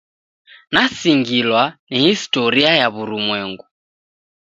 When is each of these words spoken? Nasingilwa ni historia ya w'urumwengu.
Nasingilwa 0.73 1.63
ni 1.89 1.97
historia 2.09 2.71
ya 2.79 2.87
w'urumwengu. 2.93 3.65